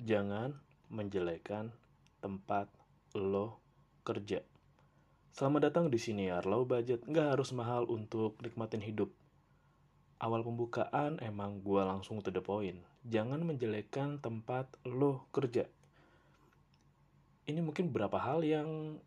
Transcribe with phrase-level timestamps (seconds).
[0.00, 0.56] jangan
[0.88, 1.76] menjelekan
[2.24, 2.72] tempat
[3.12, 3.60] lo
[4.00, 4.40] kerja.
[5.36, 9.12] Selamat datang di sini ya, low budget, nggak harus mahal untuk nikmatin hidup.
[10.20, 12.80] Awal pembukaan emang gue langsung to the point.
[13.08, 15.68] Jangan menjelekan tempat lo kerja.
[17.48, 19.00] Ini mungkin beberapa hal yang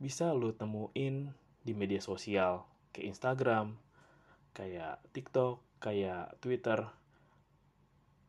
[0.00, 1.32] bisa lo temuin
[1.64, 3.76] di media sosial, kayak Instagram,
[4.56, 6.88] kayak TikTok, kayak Twitter.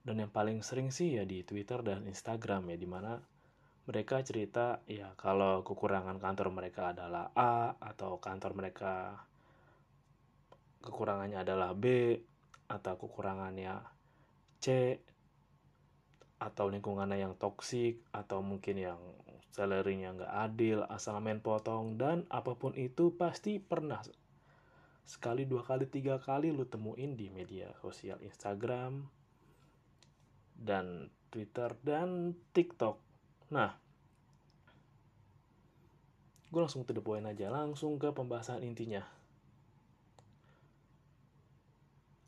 [0.03, 3.19] Dan yang paling sering sih ya di Twitter dan Instagram ya, di mana
[3.89, 9.17] mereka cerita ya kalau kekurangan kantor mereka adalah A atau kantor mereka
[10.85, 12.13] kekurangannya adalah B
[12.69, 13.81] atau kekurangannya
[14.61, 14.93] C
[16.39, 19.01] atau lingkungannya yang toksik atau mungkin yang
[19.51, 23.99] salary-nya nggak adil asal main potong dan apa pun itu pasti pernah
[25.03, 29.03] sekali dua kali tiga kali lu temuin di media sosial Instagram
[30.59, 33.09] dan Twitter dan TikTok
[33.49, 33.73] Nah,
[36.53, 39.01] gue langsung to the aja, langsung ke pembahasan intinya.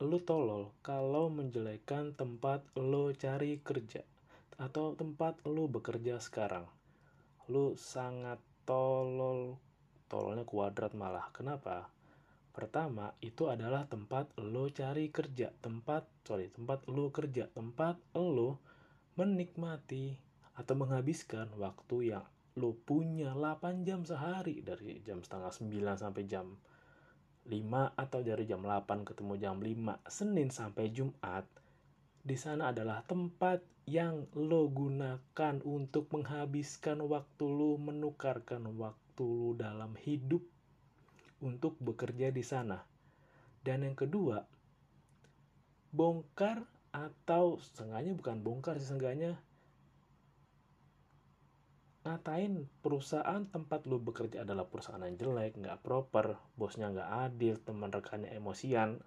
[0.02, 4.02] Lu tolol kalau menjelekan tempat lo cari kerja
[4.58, 6.66] atau tempat lo bekerja sekarang.
[7.46, 9.62] Lu sangat tolol,
[10.10, 11.30] tololnya kuadrat malah.
[11.38, 11.86] Kenapa?
[12.52, 18.60] Pertama, itu adalah tempat lo cari kerja, tempat sorry, tempat lo kerja, tempat lo
[19.16, 20.16] menikmati
[20.60, 22.26] atau menghabiskan waktu yang
[22.60, 24.60] lo punya 8 jam sehari.
[24.60, 26.60] Dari jam setengah 9 sampai jam
[27.48, 27.56] 5
[27.98, 31.48] atau dari jam 8 ketemu jam 5 Senin sampai Jumat
[32.22, 39.94] di sana adalah tempat yang lo gunakan untuk menghabiskan waktu lo menukarkan waktu lo dalam
[40.02, 40.42] hidup
[41.42, 42.80] untuk bekerja di sana
[43.62, 44.46] dan yang kedua
[45.92, 46.64] bongkar
[46.96, 48.88] atau setengahnya bukan bongkar sih
[52.02, 57.94] ngatain perusahaan tempat lu bekerja adalah perusahaan yang jelek, nggak proper, bosnya nggak adil, teman
[57.94, 59.06] rekannya emosian,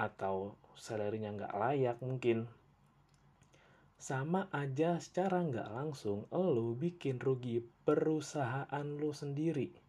[0.00, 2.48] atau salary-nya nggak layak mungkin.
[4.00, 9.81] Sama aja secara nggak langsung, lu bikin rugi perusahaan lu sendiri.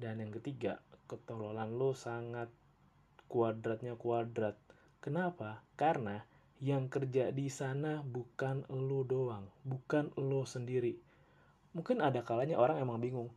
[0.00, 2.48] Dan yang ketiga, ketololan lu sangat
[3.28, 4.56] kuadratnya kuadrat.
[5.04, 5.60] Kenapa?
[5.76, 6.24] Karena
[6.64, 10.96] yang kerja di sana bukan lo doang, bukan lo sendiri.
[11.76, 13.28] Mungkin ada kalanya orang emang bingung.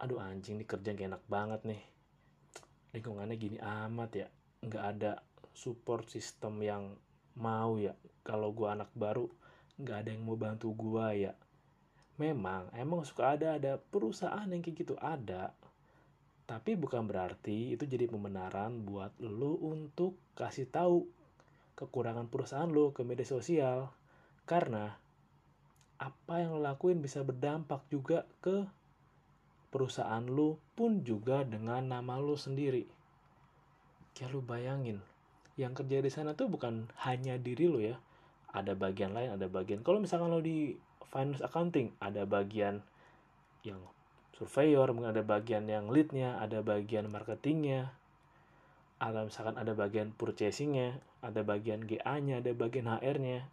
[0.00, 1.82] Aduh anjing nih kerja gak enak banget nih.
[2.96, 4.28] Lingkungannya gini amat ya.
[4.64, 5.12] Nggak ada
[5.52, 6.96] support system yang
[7.36, 7.92] mau ya.
[8.24, 9.28] Kalau gua anak baru,
[9.76, 11.36] nggak ada yang mau bantu gua ya.
[12.16, 15.52] Memang, emang suka ada ada perusahaan yang kayak gitu ada.
[16.46, 21.04] Tapi bukan berarti itu jadi pembenaran buat lo untuk kasih tahu
[21.76, 23.92] kekurangan perusahaan lo ke media sosial
[24.48, 24.96] karena
[26.00, 28.64] apa yang lo lakuin bisa berdampak juga ke
[29.68, 32.88] perusahaan lo pun juga dengan nama lo sendiri.
[34.16, 35.04] Ya lo bayangin,
[35.60, 38.00] yang kerja di sana tuh bukan hanya diri lo ya.
[38.56, 39.84] Ada bagian lain, ada bagian.
[39.84, 40.72] Kalau misalkan lo di
[41.10, 42.82] finance accounting, ada bagian
[43.66, 43.82] yang
[44.36, 47.90] surveyor, ada bagian yang leadnya, ada bagian marketingnya,
[48.96, 53.48] atau misalkan ada bagian purchasingnya, ada bagian GA-nya, ada bagian HR-nya.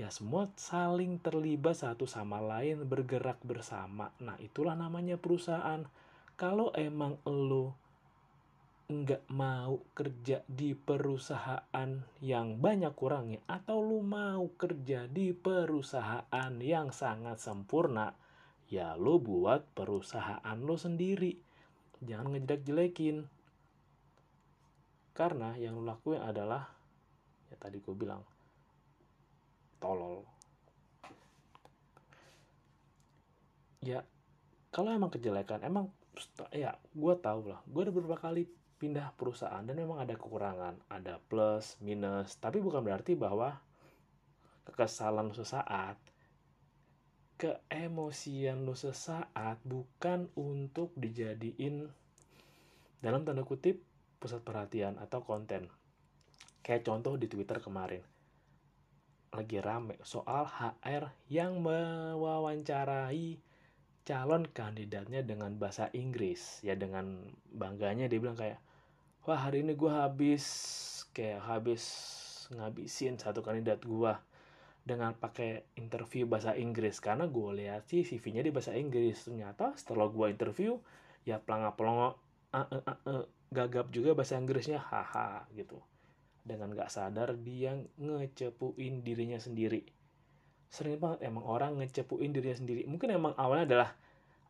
[0.00, 4.10] Ya semua saling terlibat satu sama lain, bergerak bersama.
[4.18, 5.86] Nah itulah namanya perusahaan.
[6.34, 7.81] Kalau emang lo
[8.92, 16.92] nggak mau kerja di perusahaan yang banyak kurangnya atau lo mau kerja di perusahaan yang
[16.92, 18.12] sangat sempurna
[18.68, 21.32] ya lo buat perusahaan lo sendiri
[22.04, 23.24] jangan ngejelek-jelekin
[25.16, 26.68] karena yang lo lakuin adalah
[27.48, 28.20] ya tadi gue bilang
[29.76, 30.24] tolol.
[33.82, 34.06] Ya
[34.70, 35.90] kalau emang kejelekan emang
[36.54, 38.48] ya gue tau lah gue udah beberapa kali
[38.82, 43.62] pindah perusahaan dan memang ada kekurangan ada plus minus tapi bukan berarti bahwa
[44.66, 45.94] kekesalan sesaat
[47.42, 51.90] keemosian lo sesaat bukan untuk dijadiin
[53.02, 53.82] dalam tanda kutip
[54.22, 55.66] pusat perhatian atau konten.
[56.62, 58.06] Kayak contoh di Twitter kemarin.
[59.34, 63.42] Lagi rame soal HR yang mewawancarai
[64.06, 66.62] calon kandidatnya dengan bahasa Inggris.
[66.62, 68.62] Ya dengan bangganya dia bilang kayak,
[69.22, 70.44] wah hari ini gue habis
[71.14, 71.82] kayak habis
[72.50, 74.12] ngabisin satu kandidat gue
[74.82, 76.98] dengan pakai interview bahasa Inggris.
[76.98, 79.30] Karena gue lihat sih CV-nya di bahasa Inggris.
[79.30, 80.74] Ternyata setelah gue interview
[81.22, 82.18] ya pelangga pelongo
[82.50, 83.24] uh, uh, uh,
[83.54, 84.82] gagap juga bahasa Inggrisnya.
[84.82, 85.78] Haha gitu.
[86.42, 89.86] Dengan gak sadar dia ngecepuin dirinya sendiri.
[90.66, 92.82] Sering banget emang orang ngecepuin dirinya sendiri.
[92.90, 93.90] Mungkin emang awalnya adalah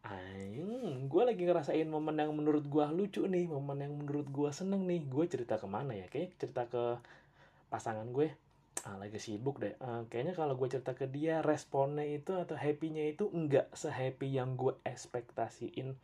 [0.02, 4.82] Aing, gue lagi ngerasain momen yang menurut gue lucu nih, momen yang menurut gue seneng
[4.90, 5.06] nih.
[5.06, 6.10] Gue cerita ke mana ya?
[6.10, 6.82] Kayaknya cerita ke
[7.70, 8.34] pasangan gue.
[8.82, 9.78] Ah, lagi sibuk deh.
[9.78, 14.58] Uh, kayaknya kalau gue cerita ke dia, responnya itu atau happy-nya itu enggak sehappy yang
[14.58, 15.94] gue ekspektasiin.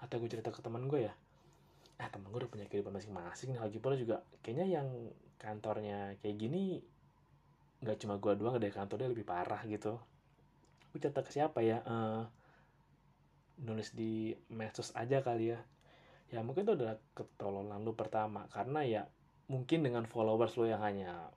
[0.00, 1.14] Atau gue cerita ke teman gue ya.
[2.00, 3.60] Ah, teman gue udah punya kehidupan masing-masing.
[3.60, 4.88] Lagi pula juga, kayaknya yang
[5.36, 6.80] kantornya kayak gini,
[7.84, 10.00] nggak cuma gue doang deh, kantornya lebih parah gitu.
[10.88, 11.84] Gue cerita ke siapa ya?
[11.84, 12.24] Uh,
[13.60, 15.60] nulis di medsos aja kali ya.
[16.32, 18.48] Ya mungkin itu adalah ketololan lu pertama.
[18.48, 19.02] Karena ya
[19.52, 21.28] mungkin dengan followers lu yang hanya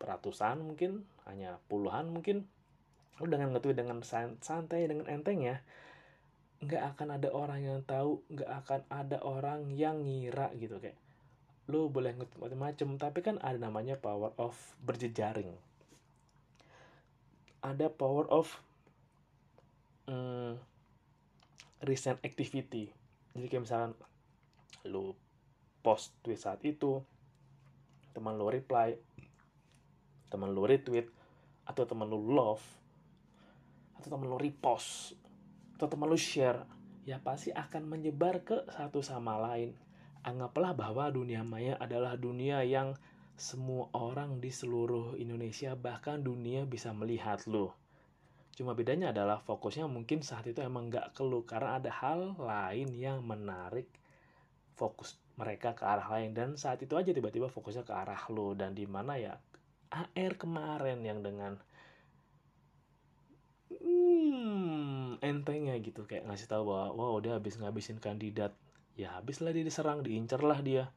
[0.00, 2.48] ratusan mungkin hanya puluhan mungkin
[3.20, 4.00] lu dengan ngetweet dengan
[4.40, 5.60] santai dengan enteng ya
[6.60, 10.76] nggak akan ada orang yang tahu nggak akan ada orang yang ngira gitu.
[10.80, 10.96] Kayak
[11.68, 15.56] lu boleh ngetweet macam-macam tapi kan ada namanya power of berjejaring.
[17.60, 18.48] Ada power of
[20.08, 20.60] hmm,
[21.84, 22.92] recent activity.
[23.32, 23.96] Jadi kayak misalnya
[24.88, 25.16] lu
[25.80, 27.00] post tweet saat itu
[28.12, 28.96] teman lu reply
[30.30, 31.10] teman lu retweet
[31.66, 32.62] atau teman lu love
[33.98, 35.18] atau teman lu repost
[35.74, 36.64] atau teman lu share
[37.08, 39.74] ya pasti akan menyebar ke satu sama lain.
[40.20, 42.92] Anggaplah bahwa dunia maya adalah dunia yang
[43.40, 47.79] semua orang di seluruh Indonesia bahkan dunia bisa melihat lo
[48.60, 53.24] Cuma bedanya adalah fokusnya mungkin saat itu emang nggak keluh karena ada hal lain yang
[53.24, 53.88] menarik
[54.76, 56.36] fokus mereka ke arah lain.
[56.36, 59.40] Dan saat itu aja tiba-tiba fokusnya ke arah lo dan di mana ya
[59.88, 61.56] AR kemarin yang dengan
[63.72, 66.04] hmm, entengnya gitu.
[66.04, 68.52] Kayak ngasih tahu bahwa wow dia habis ngabisin kandidat.
[68.92, 70.92] Ya habislah dia diserang diincar lah dia.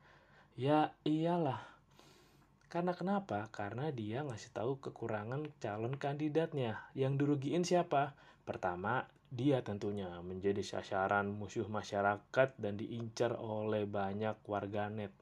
[0.60, 1.73] Ya iyalah
[2.74, 3.54] karena kenapa?
[3.54, 6.82] Karena dia ngasih tahu kekurangan calon kandidatnya.
[6.98, 8.18] Yang dirugiin siapa?
[8.50, 15.14] Pertama, dia tentunya menjadi sasaran musuh masyarakat dan diincar oleh banyak warganet.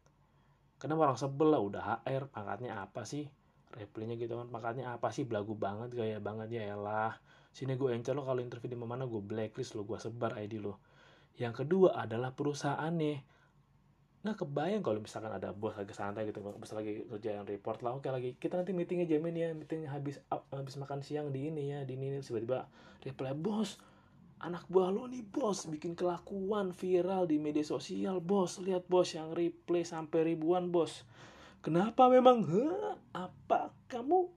[0.79, 3.27] Kenapa orang sebel lah udah HR, pangkatnya apa sih?
[3.75, 5.27] Replaynya gitu kan, pangkatnya apa sih?
[5.27, 7.19] Belagu banget, gaya banget ya elah.
[7.51, 10.79] Sini gue incar lo kalau interview di mana gue blacklist lo, gue sebar ID lo.
[11.35, 13.19] Yang kedua adalah perusahaan nih
[14.21, 17.97] nggak kebayang kalau misalkan ada bos lagi santai gitu bos lagi kerja yang report lah.
[17.97, 21.79] Oke lagi kita nanti meetingnya jamin ya meeting habis habis makan siang di ini ya
[21.81, 22.21] di ini.
[22.21, 22.69] Tiba-tiba
[23.01, 23.81] reply bos
[24.41, 28.61] anak buah lo nih bos bikin kelakuan viral di media sosial bos.
[28.61, 31.01] Lihat bos yang replay sampai ribuan bos.
[31.61, 32.45] Kenapa memang?
[32.45, 32.97] Hah?
[33.11, 34.31] apa kamu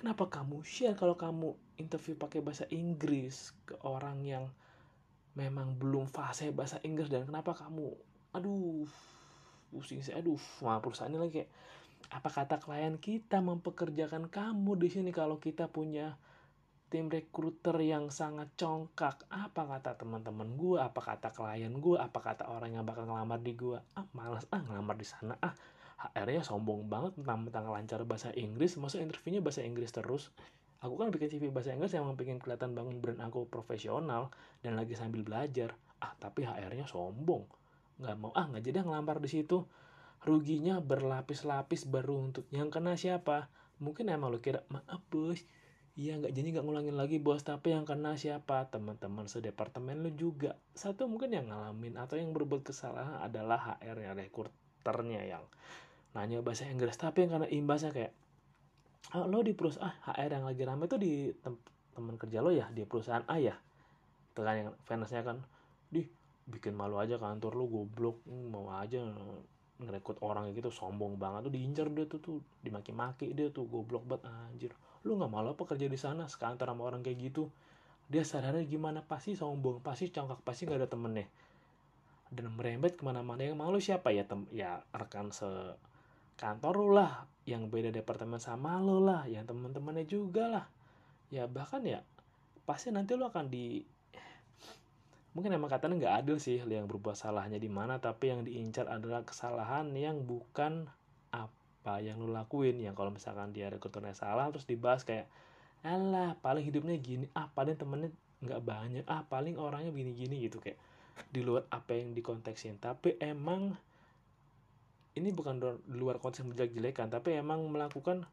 [0.00, 4.48] kenapa kamu share kalau kamu interview pakai bahasa Inggris ke orang yang
[5.38, 7.10] memang belum fase bahasa Inggris?
[7.10, 8.07] Dan kenapa kamu
[8.38, 8.86] aduh
[9.74, 10.14] pusing sih.
[10.16, 11.50] Aduh wah perusahaan ini lagi kayak
[12.08, 16.16] apa kata klien kita mempekerjakan kamu di sini kalau kita punya
[16.88, 19.28] tim rekruter yang sangat congkak?
[19.28, 23.52] Apa kata teman-teman gue apa kata klien gue apa kata orang yang bakal ngelamar di
[23.52, 25.36] gue ah malas ah ngelamar di sana.
[25.42, 25.52] Ah
[25.98, 28.78] HR-nya sombong banget tentang tentang lancar bahasa Inggris.
[28.78, 30.30] Masa interviewnya bahasa Inggris terus?
[30.78, 34.30] Aku kan bikin CV bahasa Inggris yang bikin kelihatan bangun brand aku profesional
[34.62, 35.74] dan lagi sambil belajar.
[35.98, 37.44] Ah tapi HR-nya sombong
[37.98, 38.30] nggak mau.
[38.34, 39.66] Ah nggak jadi ngelamar di situ.
[40.22, 43.50] Ruginya berlapis-lapis beruntut yang kena siapa?
[43.78, 45.38] Mungkin emang lo kira maaf bos.
[45.98, 47.42] Iya nggak jadi nggak ngulangin lagi bos.
[47.46, 48.70] Tapi yang kena siapa?
[48.70, 50.58] Teman-teman sedepartemen lo juga.
[50.74, 55.44] Satu mungkin yang ngalamin atau yang berbuat kesalahan adalah HR yang rekruternya yang
[56.14, 56.98] nanya bahasa Inggris.
[56.98, 58.12] Tapi yang karena imbasnya kayak
[59.14, 61.54] ah, lo di perusahaan ah, HR yang lagi rame tuh di tem
[61.94, 63.54] teman kerja lo ya di perusahaan A ya?
[64.34, 65.42] Tekan yang fansnya kan
[65.90, 66.17] di
[66.48, 69.04] bikin malu aja kantor lu goblok mau aja
[69.78, 71.48] ngerekrut orang gitu sombong banget.
[71.48, 74.72] Tuh diincar dia tuh tuh dimaki-maki dia tuh goblok banget anjir.
[75.06, 76.26] Lu nggak malu apa kerja di sana?
[76.26, 77.46] Sekantor sama orang kayak gitu.
[78.10, 79.04] Dia sadarnya gimana?
[79.04, 81.26] Pasti sombong pasti congkak pasti nggak ada temennya.
[82.28, 83.46] Dan merembet ke mana-mana.
[83.46, 84.10] Yang malu siapa?
[84.10, 85.46] Ya tem ya rekan se
[86.40, 87.28] kantor lu lah.
[87.46, 89.30] Yang beda departemen sama lo lah.
[89.30, 90.66] Yang teman-temannya juga lah.
[91.30, 92.02] Ya bahkan ya
[92.66, 93.80] pasti nanti lu akan di
[95.38, 99.22] mungkin emang katanya nggak adil sih yang berbuat salahnya di mana tapi yang diincar adalah
[99.22, 100.90] kesalahan yang bukan
[101.30, 102.82] apa yang lu lakuin.
[102.82, 105.30] Yang kalau misalkan dia rekruternya salah terus dibahas kayak
[105.86, 108.10] alah paling hidupnya gini ah paling temennya
[108.42, 110.74] nggak banyak ah paling orangnya gini-gini gitu kayak
[111.30, 113.78] di luar apa yang dikonteksin tapi emang
[115.14, 118.26] ini bukan di luar konteks menjelek-jelekan tapi emang melakukan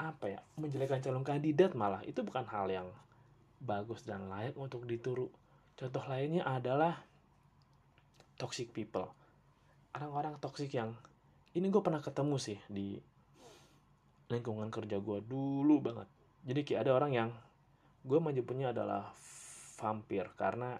[0.00, 2.00] apa ya menjelekan calon kandidat malah.
[2.08, 2.88] Itu bukan hal yang
[3.60, 5.28] bagus dan layak untuk dituru.
[5.80, 6.92] Contoh lainnya adalah
[8.36, 9.08] toxic people.
[9.96, 10.92] Orang-orang toxic yang
[11.56, 13.00] ini gue pernah ketemu sih di
[14.28, 16.04] lingkungan kerja gue dulu banget.
[16.44, 17.30] Jadi kayak ada orang yang
[18.04, 19.08] gue menyebutnya adalah
[19.80, 20.76] vampir karena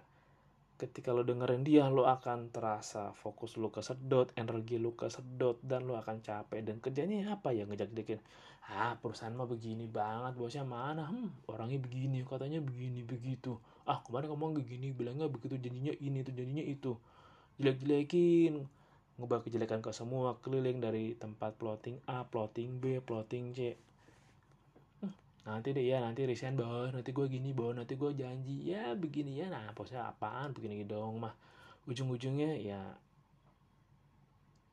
[0.76, 5.96] ketika lo dengerin dia lo akan terasa fokus lo kesedot energi lo kesedot dan lo
[5.96, 6.60] akan capek.
[6.60, 7.64] Dan kerjanya apa ya?
[7.64, 8.20] Ngejak jekin
[8.68, 11.08] ah perusahaan mah begini banget bosnya mana?
[11.08, 13.56] Hmm orangnya begini katanya begini begitu
[13.90, 16.92] ah kemarin ngomong begini bilangnya begitu janjinya ini tuh janjinya itu.
[17.58, 18.62] Jelek-jelekin
[19.18, 23.74] ngubah kejelekan ke semua keliling dari tempat plotting A, plotting B, plotting C.
[25.42, 28.70] Nanti deh ya nanti resign bos nanti gue gini bos nanti gue janji.
[28.70, 30.54] Ya begini ya nah posnya apaan?
[30.54, 31.34] Begini dong mah.
[31.90, 32.80] Ujung-ujungnya ya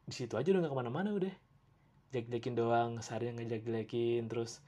[0.07, 1.33] di situ aja udah gak ke mana-mana udah.
[2.13, 4.61] Jelek-jelekin doang sehari ngejek-jelekin terus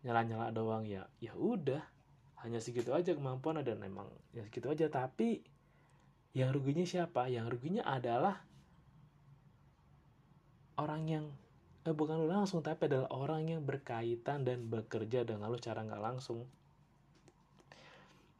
[0.00, 1.84] nyala-nyala doang ya ya udah
[2.40, 4.88] hanya segitu aja kemampuan dan emang ya segitu aja.
[4.88, 5.44] Tapi
[6.32, 7.28] yang ruginya siapa?
[7.28, 8.40] Yang ruginya adalah
[10.80, 11.24] orang yang
[11.84, 16.00] eh, bukan lu langsung tapi adalah orang yang berkaitan dan bekerja dengan lu cara nggak
[16.02, 16.48] langsung.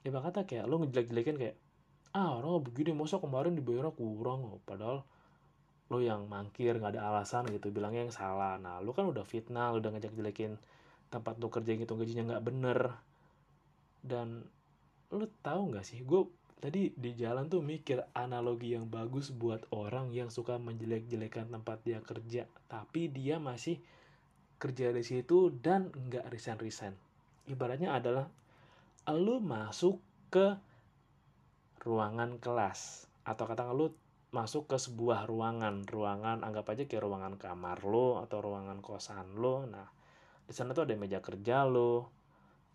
[0.00, 1.56] Ya kata kayak lu ngejelek-jelekin kayak
[2.16, 4.64] ah orang begini masa kemarin dibayar kurang?
[4.64, 5.04] Padahal
[5.90, 8.56] lo yang mangkir nggak ada alasan gitu bilangnya yang salah.
[8.56, 10.56] Nah lu kan udah fitnah lu udah ngejek jelekin
[11.10, 12.78] tempat lu kerja gitu gajinya nggak bener
[14.00, 14.44] dan
[15.10, 16.28] lu tahu nggak sih gue
[16.60, 21.98] tadi di jalan tuh mikir analogi yang bagus buat orang yang suka menjelek-jelekan tempat dia
[22.04, 23.80] kerja tapi dia masih
[24.60, 26.92] kerja di situ dan nggak resign-resign.
[27.48, 28.28] Ibaratnya adalah
[29.08, 30.54] lu masuk ke
[31.80, 33.90] ruangan kelas atau kata lu
[34.30, 39.66] masuk ke sebuah ruangan ruangan anggap aja kayak ruangan kamar lo atau ruangan kosan lo
[39.66, 39.90] nah
[40.46, 42.19] di sana tuh ada meja kerja lo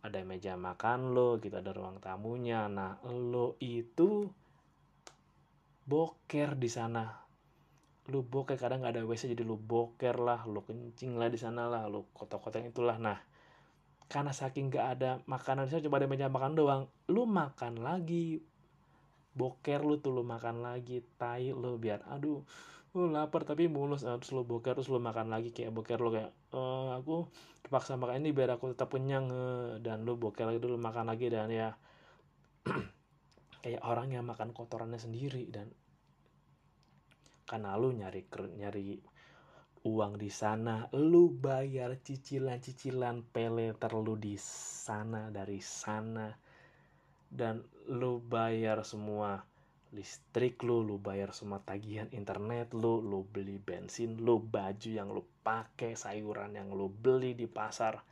[0.07, 2.69] ada meja makan lo gitu ada ruang tamunya.
[2.69, 4.29] Nah lo itu
[5.85, 7.09] boker di sana.
[8.13, 11.65] Lu boker kadang nggak ada wc jadi lu boker lah lu kencing lah di sana
[11.65, 13.01] lah lu kotak-kotak itulah.
[13.01, 13.17] Nah
[14.05, 18.41] karena saking nggak ada makanan di sana cuma ada meja makan doang lu makan lagi.
[19.35, 22.45] Boker lu tuh lu makan lagi tai lu biar aduh
[22.95, 24.07] lu lapar tapi mulus.
[24.07, 26.61] Nah, terus lu boker terus lu makan lagi kayak boker lu kayak e,
[26.95, 27.27] aku
[27.59, 31.27] terpaksa makan ini biar aku tetap kenyang eh, dan lu boker lagi dulu makan lagi
[31.27, 31.75] dan ya
[33.63, 35.67] kayak orang yang makan kotorannya sendiri dan
[37.45, 38.25] karena lu nyari
[38.57, 38.97] nyari
[39.85, 46.33] uang di sana, lu bayar cicilan-cicilan peleter lu di sana dari sana.
[47.29, 47.61] Dan
[47.93, 49.37] lu bayar semua
[49.95, 55.23] listrik lu, lu bayar semua tagihan internet lu, lu beli bensin lu, baju yang lu
[55.41, 58.03] pakai, sayuran yang lu beli di pasar,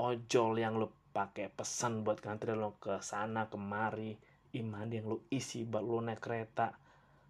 [0.00, 4.16] ojol yang lu pakai pesan buat ngantri lu ke sana kemari,
[4.56, 6.72] iman yang lu isi buat lu naik kereta,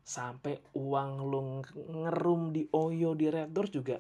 [0.03, 3.99] sampai uang lu ngerum di Oyo di Red Doors juga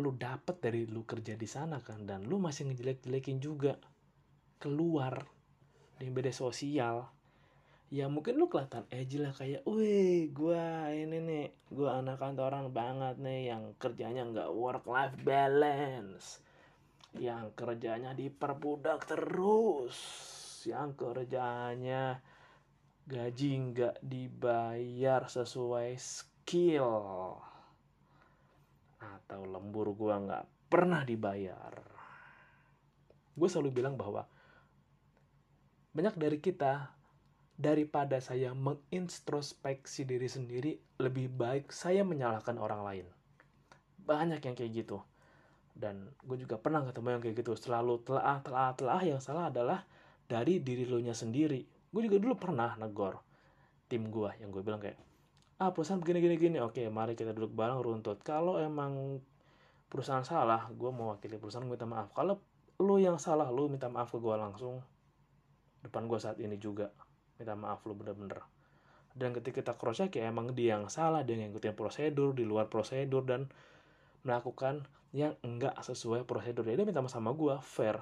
[0.00, 3.76] lu dapet dari lu kerja di sana kan dan lu masih ngejelek-jelekin juga
[4.56, 5.20] keluar
[6.00, 7.04] di media sosial
[7.92, 13.20] ya mungkin lu kelihatan edgy lah kayak, wih, gua ini nih, gua anak kantoran banget
[13.20, 16.40] nih yang kerjanya nggak work life balance,
[17.20, 20.00] yang kerjanya diperbudak terus,
[20.64, 22.24] yang kerjanya
[23.04, 27.36] gaji nggak dibayar sesuai skill,
[29.04, 31.76] atau lembur gua nggak pernah dibayar.
[33.36, 34.24] Gue selalu bilang bahwa
[35.92, 37.01] banyak dari kita
[37.62, 43.06] daripada saya mengintrospeksi diri sendiri, lebih baik saya menyalahkan orang lain.
[44.02, 44.98] Banyak yang kayak gitu.
[45.70, 47.54] Dan gue juga pernah ketemu yang kayak gitu.
[47.54, 49.86] Selalu telah, telah, telah yang salah adalah
[50.26, 51.62] dari diri lo nya sendiri.
[51.94, 53.22] Gue juga dulu pernah negor
[53.86, 54.96] tim gue yang gue bilang kayak,
[55.60, 59.20] ah perusahaan begini gini gini oke mari kita duduk bareng runtut kalau emang
[59.92, 62.40] perusahaan salah gue mau wakili perusahaan minta maaf kalau
[62.80, 64.80] lo yang salah lo minta maaf ke gue langsung
[65.84, 66.88] depan gue saat ini juga
[67.36, 68.40] minta maaf lo bener-bener.
[69.12, 72.48] Dan ketika kita cross check ya emang dia yang salah dia yang ngikutin prosedur di
[72.48, 73.52] luar prosedur dan
[74.24, 76.64] melakukan yang enggak sesuai prosedur.
[76.64, 78.00] Dia minta sama gue fair.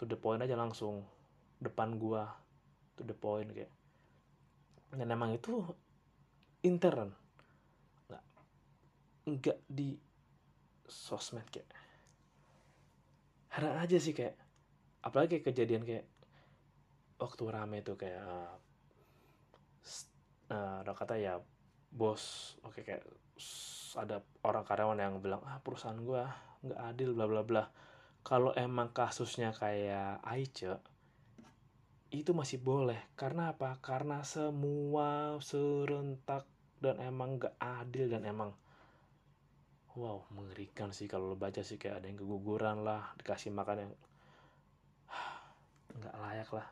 [0.00, 1.04] To the point aja langsung.
[1.60, 2.22] Depan gue
[2.96, 3.72] to the point kayak.
[4.96, 5.60] Dan emang itu
[6.64, 7.12] intern.
[8.08, 8.24] Nggak.
[9.28, 10.00] Enggak di
[10.88, 11.68] sosmed kayak.
[13.52, 14.40] Heran aja sih kayak.
[15.04, 16.08] Apalagi kayak kejadian kayak
[17.18, 18.22] waktu rame tuh kayak
[20.50, 21.38] uh, ada kata ya
[21.94, 23.04] bos oke okay, kayak
[23.94, 27.64] ada orang karyawan yang bilang ah perusahaan gua nggak adil bla bla bla.
[28.24, 30.80] Kalau emang kasusnya kayak Aice
[32.08, 32.96] itu masih boleh.
[33.20, 33.76] Karena apa?
[33.84, 36.48] Karena semua serentak
[36.80, 38.50] dan emang nggak adil dan emang
[39.94, 43.92] wow mengerikan sih kalau lo baca sih kayak ada yang keguguran lah dikasih makan yang
[46.02, 46.66] nggak layak lah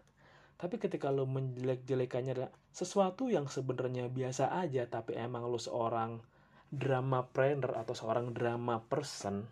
[0.63, 6.23] tapi ketika lo menjelek-jelekannya adalah sesuatu yang sebenarnya biasa aja tapi emang lo seorang
[6.71, 9.43] drama planner atau seorang drama person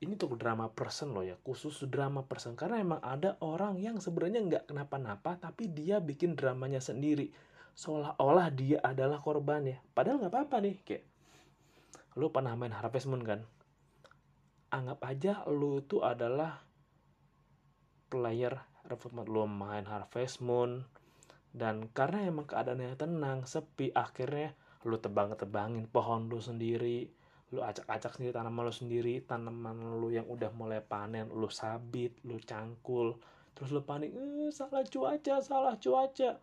[0.00, 2.56] ini tuh drama person loh ya khusus drama person.
[2.56, 7.28] Karena emang ada orang yang sebenarnya nggak kenapa-napa tapi dia bikin dramanya sendiri.
[7.76, 11.04] Seolah-olah dia adalah korbannya padahal nggak apa-apa nih kayak
[12.16, 13.44] lu pernah main Harvest Moon kan?
[14.72, 16.64] Anggap aja lu itu adalah
[18.08, 18.56] player
[19.28, 20.82] lu main Harvest Moon.
[21.50, 24.54] Dan karena emang keadaannya tenang sepi akhirnya
[24.86, 27.10] lu tebang-tebangin pohon lu sendiri.
[27.50, 32.38] Lu acak-acak sendiri tanaman lu sendiri tanaman lu yang udah mulai panen lu sabit lu
[32.38, 33.18] cangkul.
[33.58, 36.38] Terus lu panik eh, salah cuaca salah cuaca.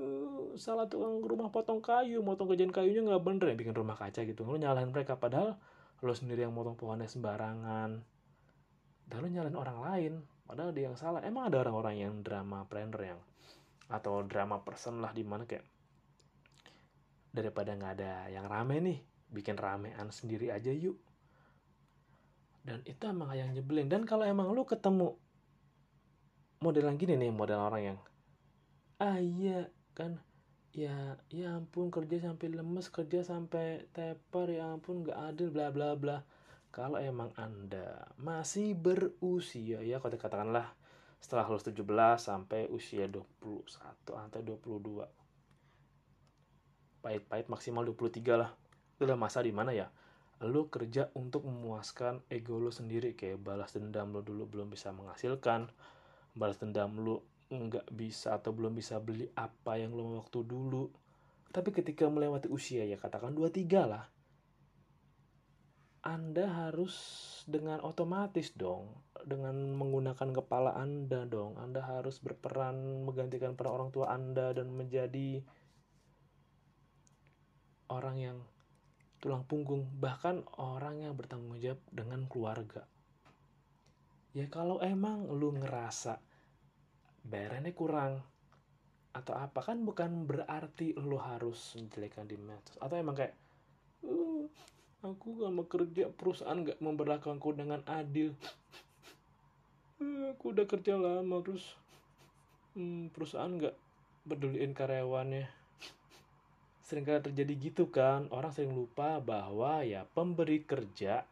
[0.00, 4.22] Uh, salah tukang rumah potong kayu motong kerjaan kayunya nggak bener ya bikin rumah kaca
[4.22, 4.46] gitu.
[4.46, 5.58] Lu nyalahin mereka padahal
[6.02, 8.00] lo sendiri yang motong pohonnya sembarangan.
[9.10, 10.12] Dan lu nyalahin orang lain
[10.44, 11.20] padahal dia yang salah.
[11.24, 13.20] Emang ada orang-orang yang drama planner yang
[13.92, 15.64] atau drama person lah di mana kayak
[17.32, 18.98] daripada nggak ada yang rame nih
[19.32, 20.96] bikin ramean sendiri aja yuk.
[22.62, 23.90] Dan itu emang yang nyebelin.
[23.90, 25.18] Dan kalau emang lu ketemu
[26.62, 27.98] model yang gini nih model orang yang
[29.02, 29.66] ah iya
[29.98, 30.22] kan
[30.70, 35.98] ya ya ampun kerja sampai lemes kerja sampai teper ya ampun nggak adil bla bla
[35.98, 36.22] bla
[36.72, 40.72] kalau emang anda masih berusia ya kalau katakanlah
[41.20, 41.84] setelah lulus 17
[42.16, 43.68] sampai usia 21
[44.08, 45.04] atau 22
[47.02, 48.50] pahit-pahit maksimal 23 lah.
[48.96, 49.90] Itulah masa di mana ya?
[50.42, 53.18] Lu kerja untuk memuaskan ego lu sendiri.
[53.18, 55.68] Kayak balas dendam lu dulu belum bisa menghasilkan
[56.32, 57.20] balas dendam lu
[57.52, 60.88] nggak bisa atau belum bisa beli apa yang lo waktu dulu.
[61.52, 64.08] Tapi ketika melewati usia ya katakan 23 lah
[66.02, 66.94] anda harus
[67.46, 68.90] dengan otomatis dong
[69.22, 71.54] dengan menggunakan kepala Anda dong.
[71.62, 75.42] Anda harus berperan menggantikan peran orang tua Anda dan menjadi
[77.86, 78.38] orang yang
[79.22, 82.82] tulang punggung bahkan orang yang bertanggung jawab dengan keluarga.
[84.34, 86.18] Ya kalau emang lu ngerasa
[87.22, 88.26] bayarannya kurang
[89.12, 92.80] atau apa kan bukan berarti lo harus menjelekan di medsos.
[92.82, 93.36] Atau emang kayak
[94.08, 94.50] uh,
[95.02, 98.30] aku gak mau kerja perusahaan gak memperlakukanku dengan adil.
[99.98, 101.74] Uh, aku udah kerja lama terus
[102.78, 103.74] hmm, perusahaan gak
[104.30, 105.50] peduliin karyawannya.
[106.86, 111.26] Sering kali terjadi gitu kan orang sering lupa bahwa ya pemberi kerja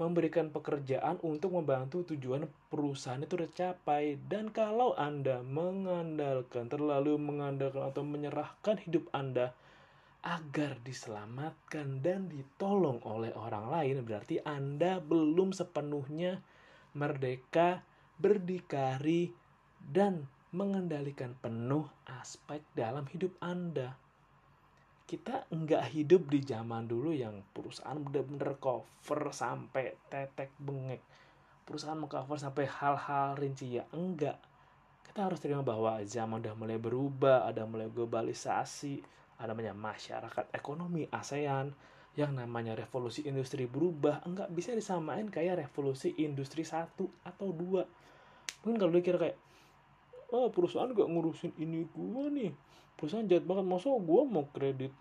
[0.00, 4.16] memberikan pekerjaan untuk membantu tujuan perusahaan itu tercapai.
[4.16, 9.52] Dan kalau Anda mengandalkan terlalu mengandalkan atau menyerahkan hidup Anda
[10.20, 14.04] agar diselamatkan dan ditolong oleh orang lain.
[14.04, 16.44] Berarti Anda belum sepenuhnya
[16.92, 17.80] merdeka,
[18.20, 19.32] berdikari
[19.80, 23.96] dan mengendalikan penuh aspek dalam hidup Anda.
[25.08, 31.02] Kita nggak hidup di zaman dulu yang perusahaan bener-bener cover sampai tetek bengek.
[31.66, 33.78] Perusahaan mengcover sampai hal-hal rinci.
[33.78, 34.38] Ya enggak.
[35.06, 39.02] Kita harus terima bahwa zaman udah mulai berubah ada mulai globalisasi
[39.48, 41.72] namanya masyarakat ekonomi ASEAN
[42.18, 47.86] yang namanya revolusi industri berubah enggak bisa disamain kayak revolusi industri satu atau dua.
[48.66, 49.38] Mungkin kalau dikira kayak
[50.34, 52.50] oh perusahaan gak ngurusin ini gua nih.
[52.98, 53.64] Perusahaan jahat banget.
[53.64, 54.92] Masa gue mau kredit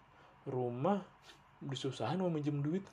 [0.47, 1.03] rumah
[1.59, 2.85] disusahin mau minjem duit?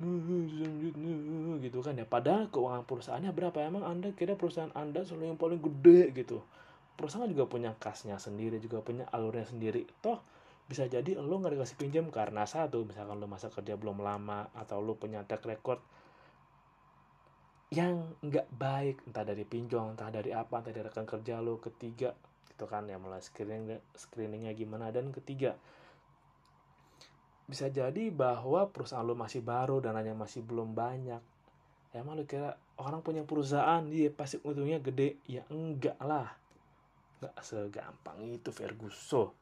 [1.64, 2.04] Gitu kan ya.
[2.04, 3.56] Padahal keuangan perusahaannya berapa?
[3.64, 6.44] Emang anda kira perusahaan anda selalu yang paling gede gitu?
[6.96, 9.88] Perusahaan juga punya kasnya sendiri juga punya alurnya sendiri.
[10.04, 10.20] Toh
[10.70, 14.78] bisa jadi lo nggak dikasih pinjam karena satu misalkan lo masa kerja belum lama atau
[14.78, 15.82] lo punya track record
[17.74, 22.14] yang nggak baik entah dari pinjol entah dari apa entah dari rekan kerja lo ketiga
[22.60, 24.92] gitu kan ya mulai screening screeningnya gimana.
[24.92, 25.56] Dan ketiga
[27.48, 31.24] bisa jadi bahwa perusahaan lo masih baru dan hanya masih belum banyak.
[31.96, 35.16] Emang lo kira orang punya perusahaan dia pasti untungnya gede.
[35.24, 36.28] Ya enggak lah.
[37.24, 39.39] Nggak segampang itu Ferguson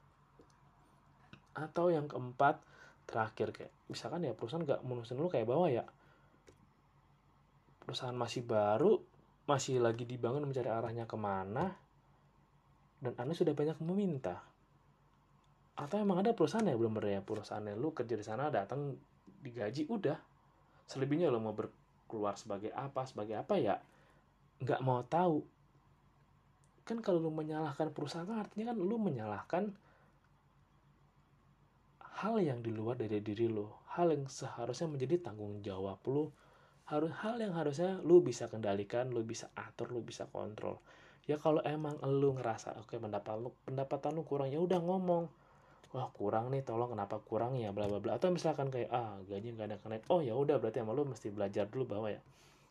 [1.59, 2.62] atau yang keempat
[3.09, 5.85] terakhir kayak misalkan ya perusahaan nggak menusin lo kayak bawah ya
[7.83, 9.01] perusahaan masih baru
[9.49, 11.73] masih lagi dibangun mencari arahnya ke mana
[12.99, 14.42] dan Anda sudah banyak meminta.
[15.79, 18.99] Atau emang ada perusahaan ya belum ada ya perusahaan lu kerja di sana datang
[19.40, 20.18] digaji udah.
[20.85, 23.79] Selebihnya lo mau berkeluar sebagai apa, sebagai apa ya
[24.59, 25.47] nggak mau tahu.
[26.83, 29.71] Kan kalau lu menyalahkan perusahaan artinya kan lu menyalahkan
[32.18, 36.35] hal yang di luar dari diri lo hal yang seharusnya menjadi tanggung jawab lo
[36.88, 40.81] harus hal yang harusnya lu bisa kendalikan lu bisa atur lu bisa kontrol.
[41.28, 45.28] Ya kalau emang lu ngerasa oke okay, pendapat lu pendapatan lu kurang ya udah ngomong.
[45.92, 48.16] Wah kurang nih tolong kenapa kurang ya bla bla bla.
[48.16, 50.04] Atau misalkan kayak ah gaji nggak ada kenaik.
[50.09, 52.24] Oh ya udah berarti emang lu mesti belajar dulu bahwa ya.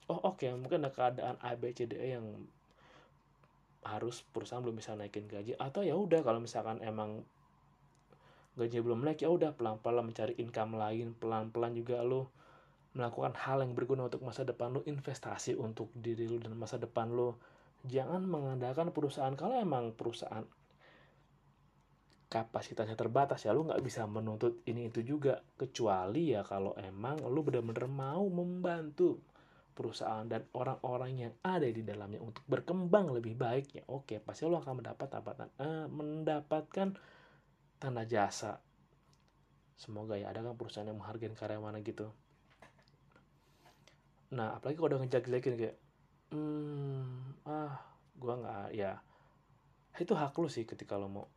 [0.09, 2.25] Oh oke okay, mungkin ada keadaan A B C D E yang
[3.85, 5.53] harus perusahaan belum bisa naikin gaji.
[5.61, 7.21] Atau ya udah kalau misalkan emang
[8.57, 12.25] gaji belum naik ya udah pelan-pelan mencari income lain pelan-pelan juga lu
[12.97, 17.13] melakukan hal yang berguna untuk masa depan lo investasi untuk diri lo dan masa depan
[17.13, 17.37] lo
[17.85, 20.43] jangan mengandalkan perusahaan kalau emang perusahaan
[22.27, 25.39] kapasitasnya terbatas ya lo nggak bisa menuntut ini itu juga.
[25.55, 29.23] Kecuali ya kalau emang lo benar-benar mau membantu
[29.71, 34.57] perusahaan dan orang-orang yang ada di dalamnya untuk berkembang lebih baik ya oke pasti lo
[34.57, 36.87] akan mendapat pendapatan eh, mendapatkan
[37.77, 38.61] tanda jasa.
[39.77, 42.09] Semoga ya ada kan perusahaan yang menghargai karyawan gitu.
[44.33, 45.77] Nah apalagi kalau udah ngejek-jelekin kayak
[46.33, 47.77] hmm ah
[48.17, 48.97] gua nggak ya.
[49.97, 51.27] Itu hak lu sih ketika lo mau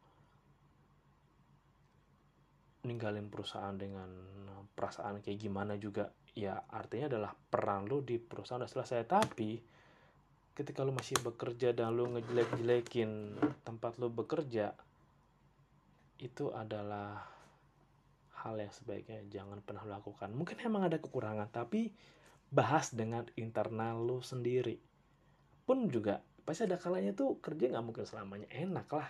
[2.81, 4.09] ninggalin perusahaan dengan
[4.72, 6.09] perasaan kayak gimana juga.
[6.33, 9.05] Ya artinya adalah peran lu di perusahaan udah selesai.
[9.05, 9.61] Tapi
[10.57, 14.72] ketika lu masih bekerja dan lu ngejelek-jelekin tempat lu bekerja
[16.21, 17.25] itu adalah
[18.45, 20.33] hal yang sebaiknya jangan pernah lakukan.
[20.33, 21.93] Mungkin emang ada kekurangan tapi
[22.49, 24.81] bahas dengan internal lu sendiri.
[25.65, 29.09] Pun juga pasti ada kalanya tuh kerja nggak mungkin selamanya enak lah.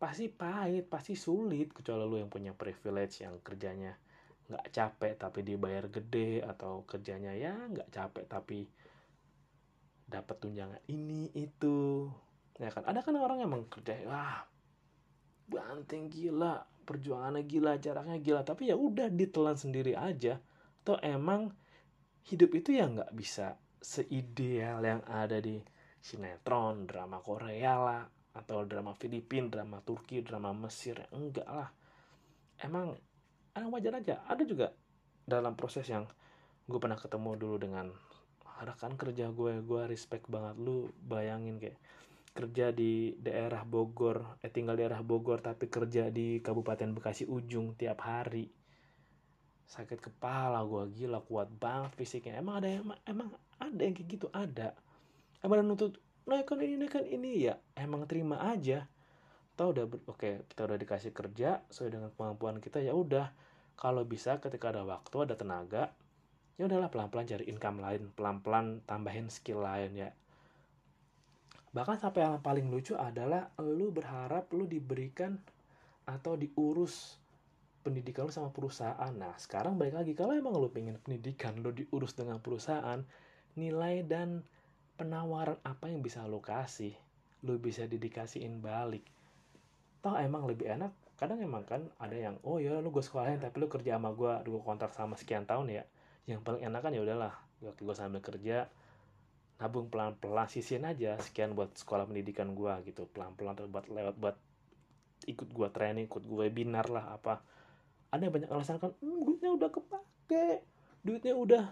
[0.00, 3.96] Pasti pahit pasti sulit kecuali lu yang punya privilege yang kerjanya
[4.50, 8.66] nggak capek tapi dibayar gede atau kerjanya ya nggak capek tapi
[10.10, 12.08] dapat tunjangan ini itu.
[12.60, 12.84] Ya kan?
[12.84, 14.49] Ada kan orang yang kerja wah
[15.50, 20.38] banting gila perjuangannya gila jaraknya gila tapi ya udah ditelan sendiri aja
[20.80, 21.50] atau emang
[22.24, 25.58] hidup itu ya nggak bisa seideal yang ada di
[26.00, 28.02] sinetron, drama Korea lah,
[28.36, 30.96] atau drama Filipina, drama Turki, drama Mesir.
[31.12, 31.68] Enggak lah.
[32.60, 32.96] Emang
[33.56, 34.24] ada wajar aja.
[34.28, 34.72] Ada juga
[35.24, 36.08] dalam proses yang
[36.68, 37.86] gue pernah ketemu dulu dengan
[38.60, 41.80] rekan kerja gue, gue respect banget lu bayangin kayak
[42.40, 47.76] kerja di daerah Bogor, eh tinggal di daerah Bogor tapi kerja di Kabupaten Bekasi ujung
[47.76, 48.48] tiap hari.
[49.68, 52.40] Sakit kepala gue gila kuat banget fisiknya.
[52.40, 53.28] Emang ada emang, emang
[53.60, 54.26] ada yang kayak gitu?
[54.32, 54.72] Ada.
[55.44, 57.52] Emang ada nuntut naikkan ini naikkan ini.
[57.52, 58.88] Ya emang terima aja.
[59.60, 63.28] Tau udah oke okay, kita udah dikasih kerja sesuai dengan kemampuan kita ya udah.
[63.76, 65.92] Kalau bisa ketika ada waktu ada tenaga
[66.60, 70.12] ya udahlah pelan-pelan cari income lain pelan-pelan tambahin skill lain ya
[71.70, 75.38] bahkan sampai yang paling lucu adalah lu berharap lu diberikan
[76.02, 77.20] atau diurus
[77.80, 79.12] pendidikan lu sama perusahaan.
[79.14, 83.00] Nah, sekarang balik lagi kalau emang lu pengen pendidikan lu diurus dengan perusahaan,
[83.54, 84.42] nilai dan
[85.00, 86.92] penawaran apa yang bisa lu kasih,
[87.46, 89.06] lu bisa didikasiin balik.
[90.04, 93.62] Toh emang lebih enak, kadang emang kan ada yang oh ya lu gue sekolahin tapi
[93.62, 95.84] lu kerja sama gue, gue kontrak sama sekian tahun ya.
[96.28, 98.68] Yang paling enak kan ya udahlah, gue sambil kerja
[99.60, 103.04] nabung pelan-pelan sisihin aja sekian buat sekolah pendidikan gue gitu.
[103.12, 104.36] Pelan-pelan buat lewat buat
[105.28, 107.44] ikut gue training ikut gue webinar lah apa.
[108.10, 110.64] Ada banyak alasan kan hmm, duitnya udah kepake
[111.04, 111.64] duitnya udah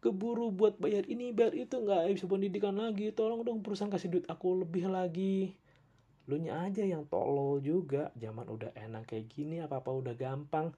[0.00, 4.26] keburu buat bayar ini bayar itu nggak bisa pendidikan lagi tolong dong perusahaan kasih duit
[4.26, 5.52] aku lebih lagi.
[6.28, 10.72] Lu nya aja yang tolol juga zaman udah enak kayak gini apa apa udah gampang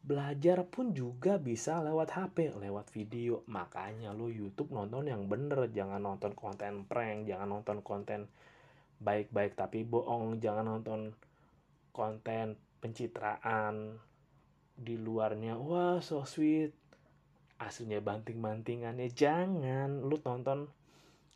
[0.00, 3.44] belajar pun juga bisa lewat HP, lewat video.
[3.48, 8.30] Makanya lu YouTube nonton yang bener, jangan nonton konten prank, jangan nonton konten
[9.00, 11.12] baik-baik tapi bohong, jangan nonton
[11.92, 14.00] konten pencitraan,
[14.80, 15.60] di luarnya.
[15.60, 16.72] Wah so sweet.
[17.60, 20.00] Aslinya banting-bantingannya jangan.
[20.00, 20.72] Lu tonton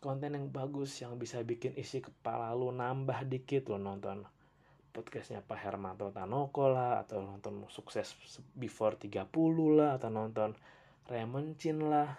[0.00, 4.24] konten yang bagus yang bisa bikin isi kepala lu nambah dikit lu nonton
[4.94, 8.14] podcastnya Pak Hermanto Tanoko lah atau nonton sukses
[8.54, 9.26] before 30
[9.74, 10.54] lah atau nonton
[11.10, 12.14] Raymond Chin lah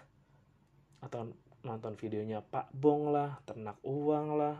[1.00, 1.32] atau
[1.64, 4.56] nonton videonya Pak Bong lah ternak uang lah.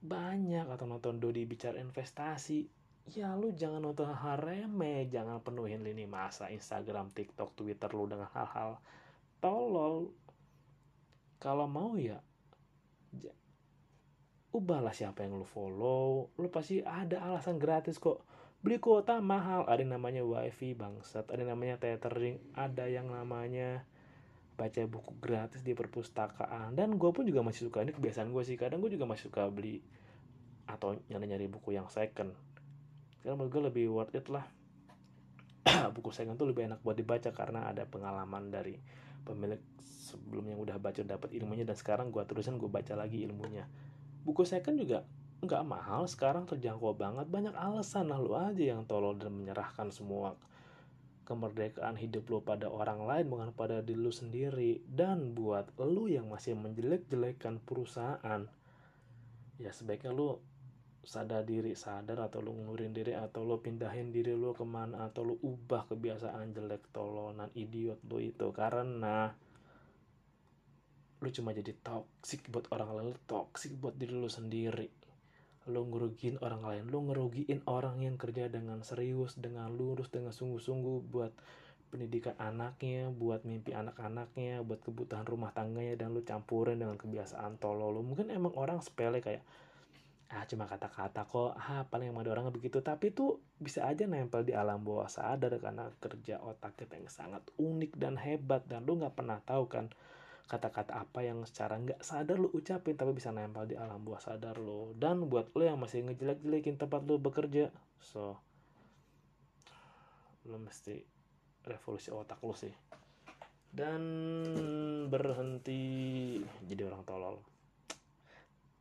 [0.00, 2.64] Banyak atau nonton Dodi bicara investasi.
[3.10, 8.30] Ya lu jangan nonton hal, remeh jangan penuhin lini masa Instagram TikTok Twitter lu dengan
[8.30, 8.78] hal-hal
[9.42, 10.14] tolol.
[11.42, 12.22] Kalau mau ya
[14.50, 18.26] ubahlah siapa yang lu follow lu pasti ada alasan gratis kok.
[18.60, 21.32] Beli kuota mahal ada yang namanya wifi bangsat.
[21.32, 23.88] Ada yang namanya tethering ada yang namanya
[24.60, 26.76] baca buku gratis di perpustakaan.
[26.76, 28.60] Dan gue pun juga masih suka ini kebiasaan gue sih.
[28.60, 29.80] Kadang gue juga masih suka beli
[30.68, 32.36] atau nyari-nyari buku yang second.
[33.24, 34.44] Karena menurut gue lebih worth it lah.
[35.96, 38.80] Buku second tuh lebih enak buat dibaca karena ada pengalaman dari
[39.28, 41.68] pemilik sebelumnya udah baca dapat ilmunya.
[41.68, 43.68] Dan sekarang gua terusin gue baca lagi ilmunya
[44.24, 45.06] buku second juga
[45.40, 47.24] nggak mahal sekarang terjangkau banget.
[47.28, 50.36] Banyak alasan lah lu aja yang tolol dan menyerahkan semua
[51.24, 54.84] kemerdekaan hidup lu pada orang lain bukan pada diri lu sendiri.
[54.84, 58.44] Dan buat lu yang masih menjelek-jelekan perusahaan
[59.60, 60.40] ya sebaiknya lu
[61.00, 65.24] sadar diri sadar atau lu ngurin diri atau lu pindahin diri lu ke mana atau
[65.24, 68.52] lu ubah kebiasaan jelek tolonan idiot lu itu.
[68.52, 69.32] Karena
[71.20, 74.88] lu cuma jadi toxic buat orang lain toxic buat diri lu sendiri.
[75.68, 80.98] Lo ngerugiin orang lain lo ngerugiin orang yang kerja dengan serius dengan lurus dengan sungguh-sungguh
[81.12, 81.32] buat
[81.92, 87.98] pendidikan anaknya buat mimpi anak-anaknya buat kebutuhan rumah tangganya dan lo campurin dengan kebiasaan tolol
[87.98, 89.42] lo mungkin emang orang sepele kayak
[90.30, 92.78] ah cuma kata-kata kok ah paling emang ada orang begitu.
[92.78, 97.42] Tapi tuh bisa aja nempel di alam bawah sadar karena kerja otak kita yang sangat
[97.58, 99.90] unik dan hebat dan lo nggak pernah tahu kan
[100.50, 104.58] kata-kata apa yang secara nggak sadar lu ucapin tapi bisa nempel di alam bawah sadar
[104.58, 107.70] lo dan buat lo yang masih ngejelek-jelekin tempat lo bekerja
[108.02, 108.34] so
[110.50, 110.98] lo mesti
[111.64, 112.72] revolusi otak lo sih.
[113.70, 114.02] Dan
[115.06, 115.80] berhenti
[116.66, 117.36] jadi orang tolol.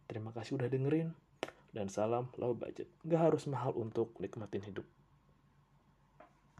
[0.10, 1.14] Terima kasih udah dengerin
[1.70, 2.90] dan salam low budget.
[3.06, 4.88] Gak harus mahal untuk nikmatin hidup